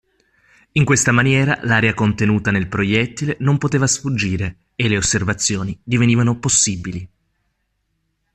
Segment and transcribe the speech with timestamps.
[0.71, 7.07] In questa maniera l'aria contenuta nel proiettile non poteva sfuggire e le osservazioni divenivano possibili.